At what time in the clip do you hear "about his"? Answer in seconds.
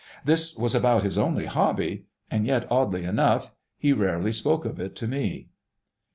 0.73-1.19